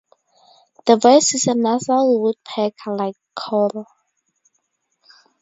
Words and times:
The 0.87 0.95
voice 0.95 1.35
is 1.35 1.45
a 1.45 1.53
nasal 1.53 2.19
woodpecker-like 2.23 3.17
call. 3.35 3.85